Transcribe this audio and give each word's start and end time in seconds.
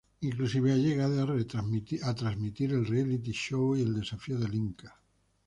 Inclusive 0.21 0.71
ha 0.71 0.77
llegado 0.77 1.31
a 1.31 2.15
transmitir 2.23 2.71
el 2.71 2.87
Reality 2.87 3.33
show 3.33 3.75
y 3.77 3.81
El 3.83 3.93
Desafío 3.99 4.39
del 4.39 4.55
Inca. 4.55 4.99